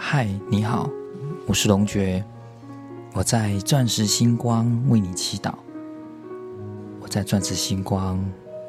[0.00, 0.88] 嗨，你好，
[1.44, 2.24] 我是龙觉，
[3.14, 5.52] 我在钻石星光为你祈祷，
[7.00, 8.24] 我在钻石星光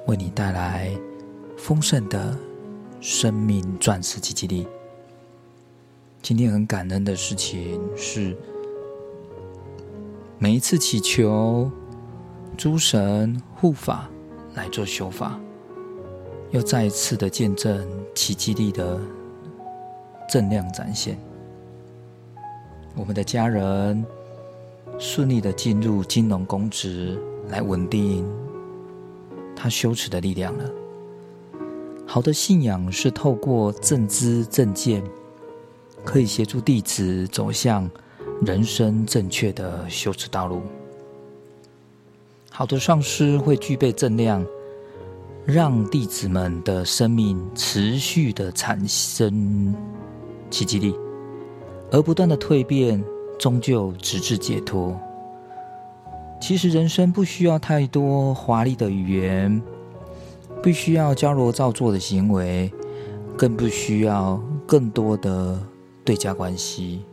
[0.07, 0.91] 为你带来
[1.55, 2.35] 丰盛的
[2.99, 4.67] 生命钻石积极力。
[6.23, 8.35] 今天很感恩的事情是，
[10.39, 11.71] 每一次祈求
[12.57, 14.09] 诸神护法
[14.55, 15.39] 来做修法，
[16.49, 18.99] 又再一次的见证奇迹力的
[20.29, 21.17] 正量展现。
[22.95, 24.05] 我们的家人
[24.97, 27.19] 顺利的进入金融公职，
[27.49, 28.25] 来稳定
[29.55, 30.69] 他修持的力量了。
[32.05, 35.03] 好的信仰是透过正知正见，
[36.03, 37.89] 可以协助弟子走向
[38.41, 40.61] 人生正确的修持道路。
[42.51, 44.45] 好的上师会具备正量，
[45.45, 49.73] 让弟子们的生命持续的产生
[50.49, 50.95] 奇迹力。
[51.91, 53.03] 而不断的蜕变，
[53.39, 54.95] 终究直至解脱。
[56.39, 59.61] 其实人生不需要太多华丽的语言，
[60.61, 62.71] 不需要矫揉造作的行为，
[63.35, 65.59] 更不需要更多的
[66.05, 67.03] 对价关系。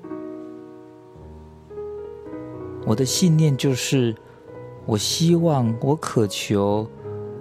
[2.85, 4.15] 我的信念就是：
[4.85, 6.87] 我希望，我渴求，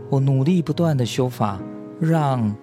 [0.09, 1.61] 我努力不断的修法，
[1.99, 2.55] 让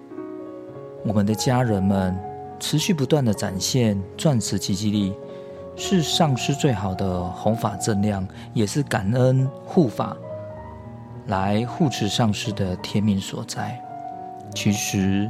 [1.05, 2.32] 我们的家人们。
[2.63, 5.13] 持续不断的展现钻石奇迹力，
[5.75, 10.15] 是上师最好的弘法正量，也是感恩护法
[11.27, 13.77] 来护持上师的天命所在。
[14.55, 15.29] 其实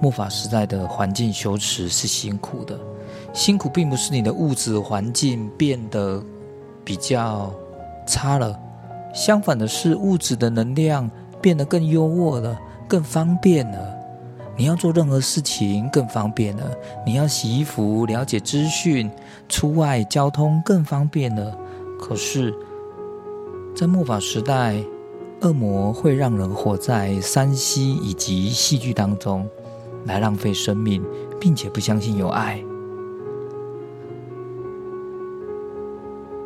[0.00, 2.80] 末法时代的环境修持是辛苦的，
[3.34, 6.24] 辛苦并不是你的物质环境变得
[6.82, 7.52] 比较
[8.06, 8.58] 差了，
[9.12, 11.10] 相反的是物质的能量
[11.42, 12.58] 变得更优渥了，
[12.88, 13.99] 更方便了。
[14.56, 16.70] 你要做任何事情更方便了，
[17.06, 19.10] 你要洗衣服、了解资讯、
[19.48, 21.56] 出外交通更方便了。
[21.98, 22.54] 可是，
[23.74, 24.76] 在末法时代，
[25.40, 29.48] 恶魔会让人活在山西以及戏剧当中，
[30.04, 31.02] 来浪费生命，
[31.40, 32.62] 并且不相信有爱。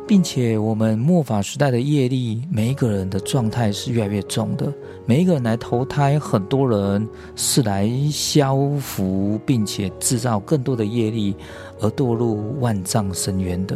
[0.07, 4.71] 并且，我们末法时代的业力，每一个人的状态是越来越重的。
[5.07, 11.35] 每一个人来投胎，很多人是来消福，并且制造更多的业力，
[11.79, 13.75] 而堕入万丈深渊的。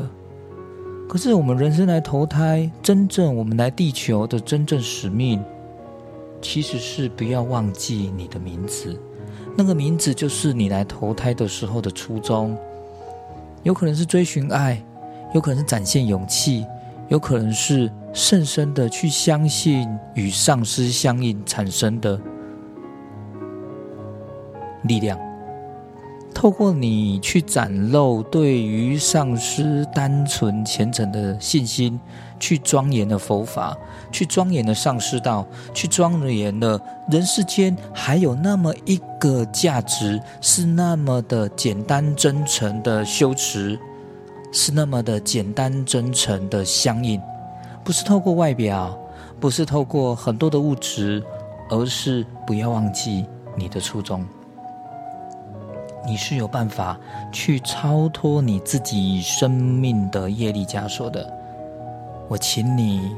[1.07, 5.43] 可是，我们人生来投胎，真正我们来地球的真正使命，
[6.43, 8.95] 其实是不要忘记你的名字。
[9.57, 12.55] 那个名字就是你来投胎的时候的初衷，
[13.63, 14.79] 有可能是追寻爱。
[15.33, 16.65] 有可能是展现勇气，
[17.07, 22.19] 有可能是甚深的去相信与上师相应产生的
[24.83, 25.19] 力量。
[26.33, 31.99] 透过你去展露对于上师单纯虔诚的信心，
[32.39, 33.77] 去庄严的佛法，
[34.09, 36.79] 去庄严的上师道，去庄严的
[37.11, 43.77] 人世间还有那么一个价值，是那么的简单真诚的修持。
[44.51, 47.21] 是那么的简单真诚的相应，
[47.83, 48.97] 不是透过外表，
[49.39, 51.23] 不是透过很多的物质，
[51.69, 54.25] 而是不要忘记你的初衷。
[56.03, 56.99] 你是有办法
[57.31, 61.31] 去超脱你自己生命的业力枷锁的。
[62.27, 63.15] 我请你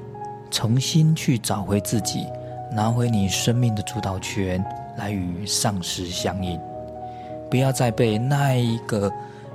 [0.50, 2.28] 重新去找回自己，
[2.74, 4.62] 拿回你生命的主导权，
[4.98, 6.60] 来与上师相应。
[7.50, 9.10] 不要再被那一个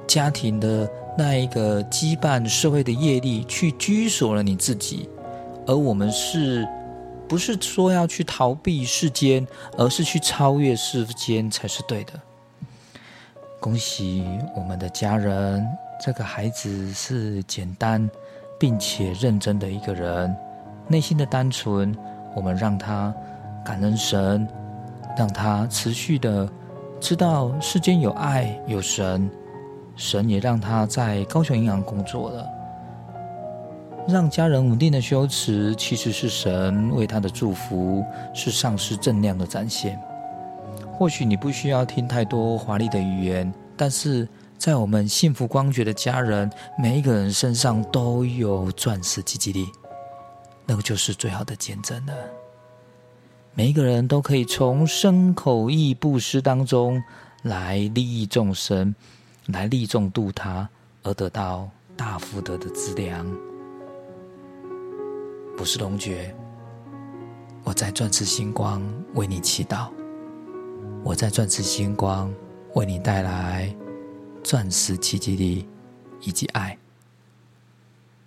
[0.06, 0.88] 家庭的。
[1.19, 5.09] 那一个羁绊社会的业力去拘锁了你自己，
[5.66, 6.69] 而我们是
[7.27, 9.47] 不是说要去逃避世间，
[9.78, 12.12] 而是去超越世间才是对的？
[13.59, 15.66] 恭喜我们的家人，
[16.04, 18.09] 这个孩子是简单
[18.60, 20.37] 并且认真的一个人，
[20.87, 21.97] 内心的单纯，
[22.34, 23.12] 我们让他
[23.65, 24.47] 感恩神，
[25.16, 26.47] 让他持续的
[27.00, 29.28] 知道世间有爱有神。
[29.96, 32.47] 神也让他在高雄银行工作了，
[34.06, 38.04] 让家人稳定的修持，其实是神为他的祝福，
[38.34, 39.98] 是上师正量的展现。
[40.92, 44.28] 或许你不需要听太多华丽的语言，但是
[44.59, 49.66] 在我们幸福光觉的家人，每一个人身上都有钻石积极力，
[50.66, 52.12] 那个就是最好的见证了。
[53.54, 57.03] 每一个人都可以从身口意布施当中
[57.42, 58.94] 来利益众生。
[59.47, 60.69] 来利众度他，
[61.03, 63.27] 而得到大福德的资粮。
[65.57, 66.34] 不是龙觉，
[67.63, 68.83] 我在钻石星光
[69.15, 69.89] 为你祈祷，
[71.04, 72.33] 我在钻石星光
[72.75, 73.75] 为你带来
[74.43, 75.69] 钻石奇迹力
[76.21, 76.77] 以及爱。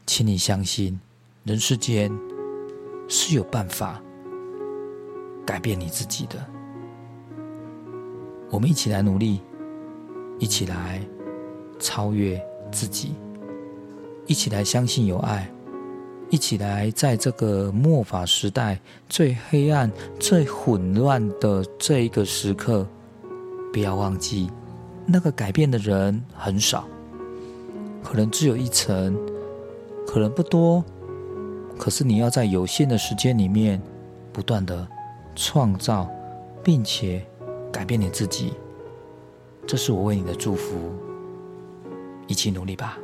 [0.06, 1.00] 请你相信，
[1.44, 2.12] 人世间
[3.08, 4.02] 是有办法
[5.46, 6.44] 改变你自己的。
[8.50, 9.42] 我们一起来努力，
[10.40, 11.02] 一起来
[11.80, 12.42] 超越
[12.72, 13.14] 自己，
[14.26, 15.48] 一起来相信有爱，
[16.30, 22.88] 一起来在这个末法时代最黑暗、最混乱的这一个时刻，
[23.72, 24.50] 不要忘记，
[25.06, 26.88] 那个改变的人很少，
[28.04, 29.16] 可能只有一层。
[30.12, 30.84] 可能不多，
[31.78, 33.80] 可是你要在有限的时间里面，
[34.34, 34.88] 不断的
[35.36, 36.10] 创造，
[36.64, 37.24] 并且
[37.72, 38.54] 改变你自己，
[39.70, 40.92] 这是我为你的祝福，
[42.26, 42.98] 一起努力吧。